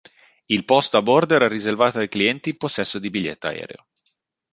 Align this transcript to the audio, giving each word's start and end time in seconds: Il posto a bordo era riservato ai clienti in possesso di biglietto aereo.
Il 0.47 0.65
posto 0.65 0.97
a 0.97 1.03
bordo 1.03 1.35
era 1.35 1.47
riservato 1.47 1.99
ai 1.99 2.09
clienti 2.09 2.49
in 2.49 2.57
possesso 2.57 2.97
di 2.97 3.11
biglietto 3.11 3.45
aereo. 3.45 3.85